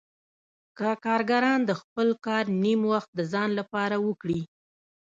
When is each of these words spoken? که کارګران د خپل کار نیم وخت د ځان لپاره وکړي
که 0.77 0.89
کارګران 1.05 1.59
د 1.65 1.71
خپل 1.81 2.07
کار 2.25 2.43
نیم 2.63 2.81
وخت 2.91 3.09
د 3.17 3.21
ځان 3.31 3.49
لپاره 3.59 3.95
وکړي 4.07 4.41